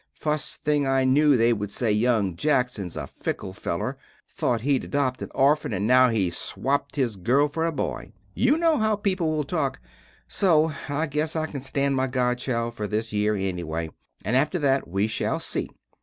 [0.15, 3.99] Fust thing I new they wood say, young Jackson's a fikle feller.
[4.27, 8.11] Thot he'd adop a orfan and now hes swaped his girl fer a boy.
[8.33, 9.79] You no how people will talk,
[10.27, 13.91] so I guess I can stand my godchild fer this yere ennyway,
[14.25, 15.69] and after that we shall see.